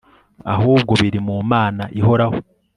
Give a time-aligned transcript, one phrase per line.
[0.53, 2.37] ahubwo biri mu Mana ihoraho